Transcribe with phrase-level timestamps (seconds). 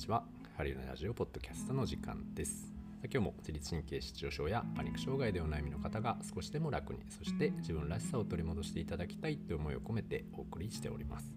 [0.00, 0.24] ちは。
[0.56, 2.72] ハリウのラジオポッドキャストの時間です。
[3.04, 11.30] 今日も自律神経失調症やパニック障害でお悩みの方が少しでも楽にそして自分らしさを取り戻していただきたいという思いを込めてお送りしております、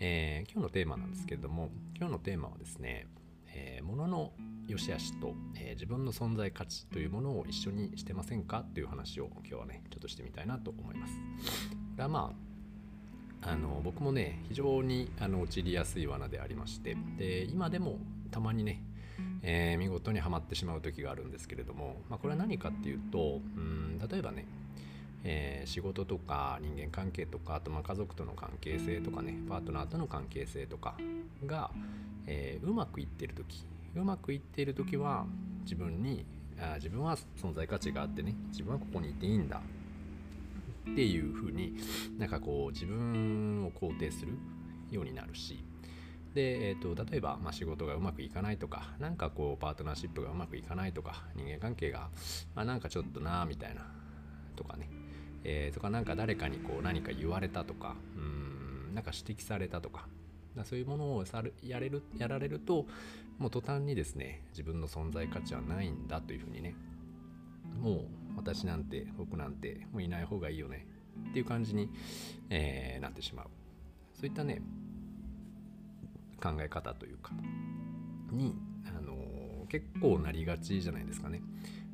[0.00, 3.06] えー、今日のテーマなんですけれども今日のテーマはですね、
[3.54, 4.32] えー、物の
[4.66, 8.64] 良し悪しと、えー、自分の存在価値というものを一緒にしてませんか？
[8.74, 11.12] という話を今日はねちょっとしてみたいなと思います。
[11.14, 11.20] こ
[11.98, 12.51] れはまあ
[13.42, 17.98] あの僕もね非常にあの陥りやすい罠でありましてで今でも
[18.30, 18.82] たまにね、
[19.42, 24.46] えー、見事にはまってしまう時があるんですけれども、まあ、これは何かっていうとうん例えばね
[25.24, 30.96] えー、仕事とか人間関係とかあとまあ家族との関係性とかねパートナーとの関係性とか
[31.46, 31.70] が、
[32.26, 35.26] えー、うまくいってる時うまくいっている時は
[35.62, 36.24] 自分に
[36.60, 39.60] あ自分は存在価値があってね自分はここにいていいんだ
[40.90, 41.74] っていう風に
[42.18, 44.32] なんかこう自分を肯定する
[44.90, 45.64] ようになるし。
[46.34, 52.08] で、えーと、例えば、まあ、仕事がうまくいかないとか何かこうパートナーシップがうまくいかないとか人間関係が、
[52.54, 53.82] まあ、なんかちょっとなみたいな
[54.56, 54.88] とかね、
[55.44, 60.06] えー、とかなんか誰かにこう何か言われたとかうんなんか指摘されたとか
[60.56, 62.86] だそういうものをさるやれるやられると
[63.38, 66.74] もう途端にですね自分の存在価値はないんだというふうにね
[67.80, 70.86] もう私なんて僕なんてもういない方がいいよね。
[71.30, 71.90] っていう感じに、
[72.50, 73.46] えー、なってしまう。
[74.14, 74.62] そういったね
[76.42, 77.32] 考え方というか
[78.30, 78.54] に、
[78.86, 81.42] あのー、結構なりがちじゃないですかね。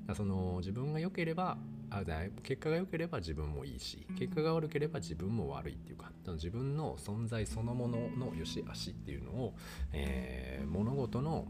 [0.06, 1.58] だその自分が良ければ
[1.90, 2.02] あ
[2.42, 9.54] 結果が良ければ自分もいいし結果が悪ければ自分も悪いっていうか自分の存在そのものの良し悪しっていうのを、
[9.92, 11.48] えー、物事の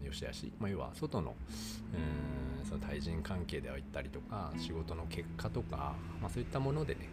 [0.00, 1.34] うん、よしあし、まあ、要は外の,、
[2.60, 7.08] うん、その対人関係であったりとか仕事の結果とか、まあ、そういったものでね、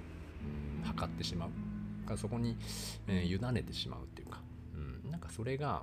[0.82, 1.50] うん、測ってしまう。
[2.06, 2.56] かそこに、
[3.08, 4.40] えー、委ねてしまうっていうか、
[5.04, 5.82] うん、なんかそれが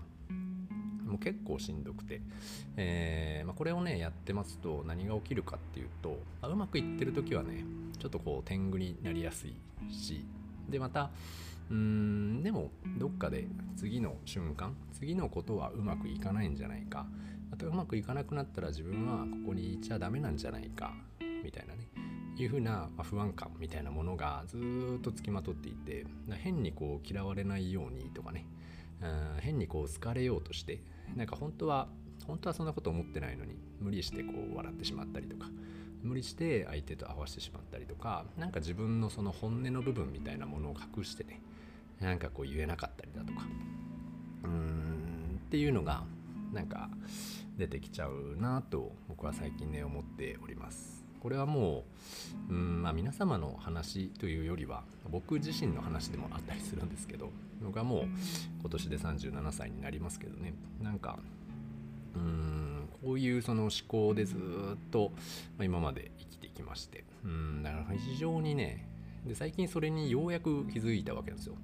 [1.05, 2.23] もう結構しんどくて、
[2.77, 7.65] えーまあ、これをねやってますと何が起きるかっていうと、まあ、うまくいってる時はね
[7.99, 9.55] ちょっとこう天狗になりやすい
[9.93, 10.25] し
[10.71, 11.11] でまた
[11.73, 17.07] うーんでもどっかで次の瞬間次のことはうまくいかないんじゃないか。
[17.51, 20.95] またうまくいかなくなったら自分はここにいちゃダメなんじゃないか
[21.45, 21.89] みたいなね。
[22.37, 24.57] いうふうな不安感みたいなものがず
[24.99, 28.47] っとつきまとっていて変にこう嫌われないようにとかね。
[29.01, 30.81] うん変にこう好かれようとして
[31.17, 31.89] なんか本当は
[32.27, 35.49] 本当はそんなこと思ってないのに無理してこう笑ってしまったりとか。
[36.03, 41.41] 無理して相手と合わせてしまったりとか何か自分のその本音の部分みたいなものを隠してね
[42.01, 43.47] なんかこう言えなかったりだとか
[44.45, 46.03] うーんっていうのが
[46.53, 46.91] なんか
[47.57, 51.03] 出てきちゃうなと僕は最近ね思っております。
[51.21, 51.85] これはも
[52.51, 57.31] ううんまあ皆様の話というよりは僕自身の話でもあったりするんですけど
[57.63, 58.05] 僕はもう
[58.61, 61.21] 今年で37歳になりますけどねなんか
[62.17, 64.39] うーんこういうその思考でずっ
[64.91, 65.13] と
[65.61, 67.05] 今まで生きてきまして。
[67.25, 68.89] うんだから非常にね
[69.27, 71.55] で最近それにようやく気づいたわけですよ。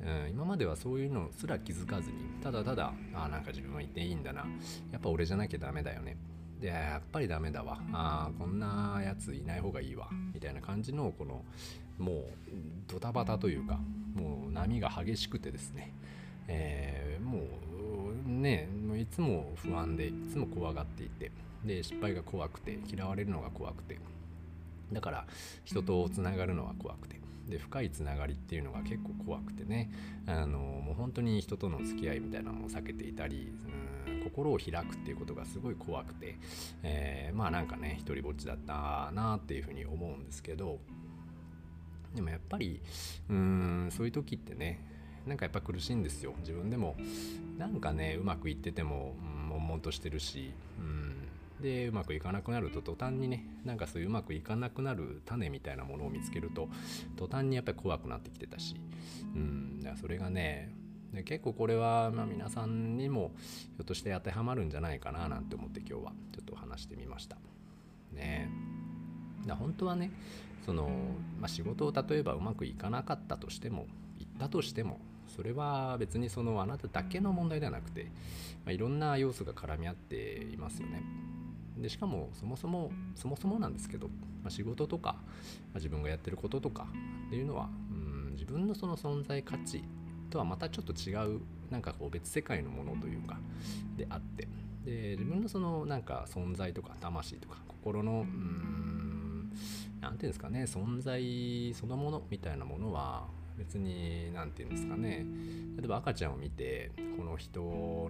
[0.00, 4.46] うん、今まではそういうのすら気づかずにただただあなんか自分はいていいんだな。
[4.90, 6.16] やっぱ俺じゃなきゃダメだよね。
[6.60, 7.80] でやっぱりダメだわ。
[7.92, 10.08] あこんなやついない方がいいわ。
[10.32, 11.44] みたいな感じのこの
[11.98, 12.24] もう
[12.88, 13.78] ドタバタというか
[14.14, 15.92] もう波が激しくてですね、
[16.48, 17.42] えー、もう
[18.26, 21.30] ねもういつも不安でいつも怖がっていて
[21.64, 23.98] で失敗が怖くて嫌われるのが怖くて
[24.92, 25.26] だから
[25.64, 29.90] 人とつながるのは怖くてで深いつながりっていうのが結構怖くてね
[30.26, 33.52] あのもう本当に人との付き合いみたいなのを避けていたり
[34.06, 36.36] うん心を開くっていうことがすごい怖くて、
[36.82, 40.78] えー、まあなんかね一りぼっちだったなっていうふうに思うんですけど
[42.14, 42.80] でもやっぱり
[43.30, 44.91] うんそういう時ってね
[45.26, 46.96] なんかやっぱ苦しいんですよ自分でも。
[47.58, 51.28] なんかねうまくいってても、うん、悶々としてるし、うん、
[51.62, 56.68] でうまくいかなくなると途端にねなんかそういううまくいかなくなる種みたいなものを見つけると
[57.16, 58.74] 途端にやっぱり怖くなってきてたし、
[59.34, 60.74] うん、だからそれがね
[61.12, 63.32] で結構これはま皆さんにも
[63.76, 67.36] ひょっとして当てはまるんじゃないかななんて思って今日はちょっと話してみました。
[68.12, 68.50] ね。
[69.46, 70.10] だ本当はね
[70.64, 70.88] その、
[71.38, 73.86] まあ、仕事を例えばうまくいかなかったとしても
[74.18, 75.00] 行ったとしても
[75.34, 78.04] それは別にそのあなただけの問題ではなくて、
[78.64, 81.02] まあ、いろんな要素が絡み合っていますよね。
[81.76, 85.22] でしかもそもそもそもそもなんですけど、まあ、仕事とか、ま
[85.74, 86.86] あ、自分がやってることとか
[87.26, 89.82] っていうのはうん自分のその存在価値
[90.30, 91.40] とはまたちょっと違う
[91.70, 93.38] なんかこう別世界のものというか
[93.96, 94.48] であって
[94.84, 99.52] で自分のそのなんか存在とか魂とか心のうん
[100.00, 103.26] 何ていうんですかね存在そのものみたいなものは
[103.62, 105.24] 別に何て言うんですかね。
[105.78, 107.60] 例えば赤ちゃんを見てこの人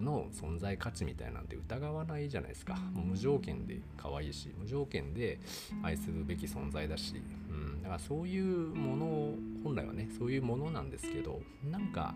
[0.01, 2.75] の存在価値みたいなんて疑わないじゃないですか。
[2.95, 5.39] もう無条件で可愛いし無条件で
[5.83, 11.41] 愛するべき存在だし、うん、だからそういうものを本来はねそういうものなんですけど
[11.71, 12.15] なんか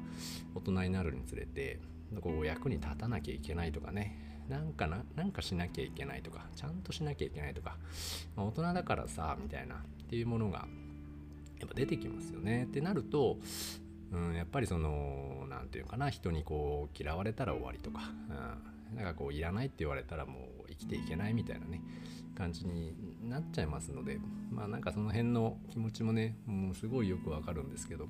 [0.55, 1.79] 大人になるにつれて
[2.23, 4.23] こう役に立たなきゃいけないとかね。
[4.49, 7.77] なんかな、なんかしなきゃいけないとか、ちゃんとしなきゃいけないとか、
[8.37, 9.79] まあ、大人だからさ、みたいなっ
[10.09, 10.69] ていうものが
[11.61, 12.65] やっぱ出てきますよね。
[12.65, 13.39] ってなると、
[14.13, 18.01] うん、やっぱりその何て言うかな人にこう嫌われたら終わりとか、
[18.93, 21.81] うん、なんかこういらないって言われたらもう生きていけないみたいなね
[22.37, 22.95] 感じに
[23.29, 24.19] なっちゃいますので
[24.51, 28.07] まあなんかその辺の気持ちもねもうすごいよくわかるんですけど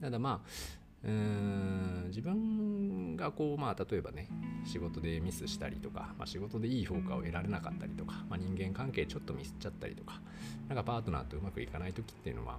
[0.00, 4.28] ただまあうん自分がこうまあ例えばね
[4.64, 10.20] 仕事でミスしたりとか、まあ、仕事でいい評価を得られなかったりとか、まあ、人間関係ちょっとミスっちゃったりとか
[10.68, 12.58] なんかパートナーとうまくいかない時っていうのは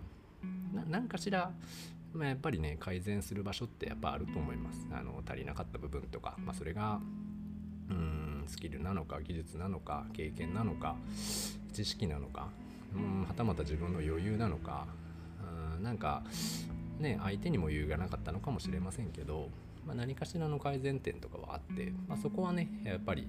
[0.89, 1.51] 何かしら、
[2.13, 4.87] まあ、やっぱりね改善する場所ってやっぱあると思います。
[4.91, 6.99] あの足りなかった部分とか、まあ、それが
[7.89, 10.95] うんスキルなのか技術なのか経験なのか
[11.71, 12.49] 知識なのか
[12.95, 14.87] うんはたまた自分の余裕なのか
[15.77, 16.23] うんなんか
[17.03, 19.49] ね相手にも余裕がなかったのかもしれませんけど、
[19.85, 23.27] まあ、何かしらの改善点とかはあって、まあ、そこはねやっぱり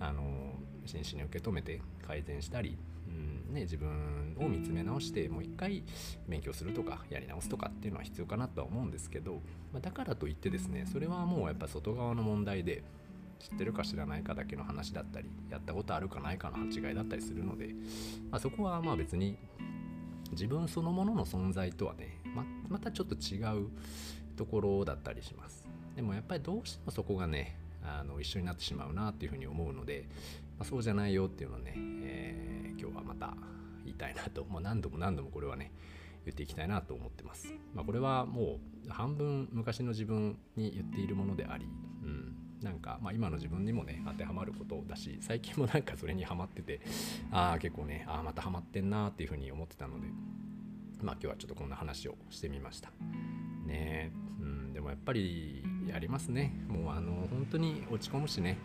[0.00, 0.54] あの
[0.86, 2.78] 真摯に受け止めて改善したり、
[3.08, 5.82] うんね、自分を見つめ直してもう一回
[6.28, 9.34] 勉強するとかやり直すとかっていうのは必要かなとは思うんですけど、
[9.72, 12.84] まあ、だからといってですねそれはもうやっぱ外側の問題で
[13.38, 17.74] 知ってるか知らないかだけの話だったりやったことあるかないかの違いだったりするので、
[18.30, 19.36] まあ、そこはまあ別に
[20.32, 23.68] 自分そのものの存在とはねままたちょっと違う
[24.36, 25.66] ところだったりします。
[25.94, 30.08] でもやっぱりどうしてもそこがねあの一緒になってしまうなっていうふうに思うので、
[30.58, 33.34] まあ、そうじゃないよっていうのをね、えー、今日はまた
[33.84, 35.72] 言いたいなと、もう何度も何度もこれはね
[36.24, 41.66] 言っていきたいなと思ってます、まあ、これはもう半分昔の自分に言っているものであり、
[42.02, 46.80] うん、なんか、まあ、今の自分にもね当てはまることだし最近もなんかそれにはまってて
[47.30, 50.08] ああ結構ねああまたハマってんなっていうふうに思ってたので。
[51.02, 52.90] まあ今日はちょっとこんな話をしてみました。
[53.66, 56.52] ねうんでもやっぱりやりますね。
[56.68, 58.58] もうあの本当に落ち込むしね。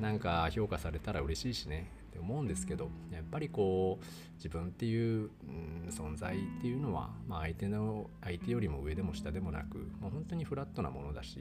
[0.00, 2.00] なんか評価されたら嬉しいしね。
[2.10, 11.38] って思うんですけどやっぱりこう自分っていう、うん、存在っていうのは、まあ、相手の相手よりも上でも下でもなくもう本当にフラットなものだし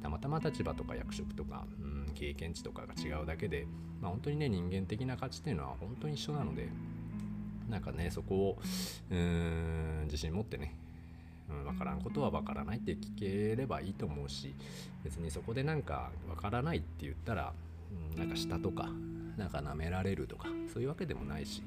[0.00, 3.66] たまたま立場とか役職とか、うん、経験値とかが違うだけで、
[4.00, 6.68] まあ、本当にね人間的な価値っていうのは本当に一緒なので
[7.68, 8.58] なんかねそこを
[9.10, 10.74] うん自信持ってね
[11.48, 14.54] うん、分からんことは分からないって聞ければいいと思うし
[15.04, 17.52] 別にそこでなんか分からないって言ったら、
[18.12, 18.88] うん、なんか下とか
[19.36, 21.62] なんか舐められるとかそういうわけでもないし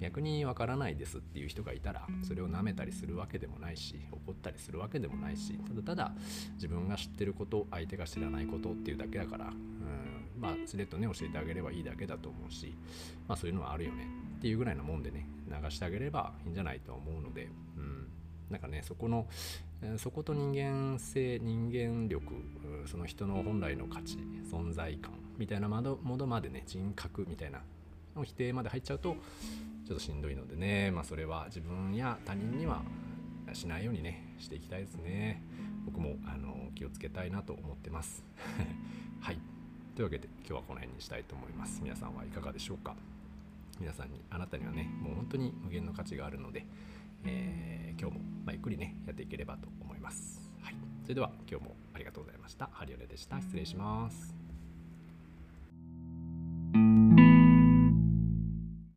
[0.00, 6.12] 逆にわからないですっていう人がいたらそれを舐めたりするわけでもないし怒ったりするわけでもないしただただ
[6.54, 9.54] 自分が知ってること相手が知らないことっていうだけだから、うん、
[10.40, 12.74] まあスレッとね教えてあげればいいだけだと思うし
[13.28, 14.06] まあそういうのはあるよね
[14.38, 18.06] っていうぐらいのもんでね流してあげればいいんじゃないと思うので、うん、
[18.50, 19.26] なんかねそこの
[19.98, 22.24] そこと人間性人間力
[22.86, 24.18] その人の本来の価値
[24.50, 27.60] 存在感みたいなものまでね人格みたいな
[28.14, 29.16] の否定まで入っちゃうと
[29.86, 32.82] ちょっとしんどいのでねまあそれは自分や他人には
[33.52, 35.42] しないようにねしていきたいですね。
[35.84, 38.22] 僕もあの気をつけたいなと思ってます。
[39.20, 39.38] はい。
[39.96, 41.80] というわけで今日はこの辺にしたいと思います。
[41.82, 42.94] 皆さんはいかがでしょうか？
[43.80, 46.66] 皆さんにあなたにはねもう本当に無限の価値があるので、
[47.24, 50.50] えー、今日も、まあ、ゆっくりねやっていければと思います。
[50.62, 50.74] はい。
[51.02, 52.68] それでは今日もありがとうございました。
[52.72, 53.40] ハリオネでした。
[53.40, 54.39] 失礼します。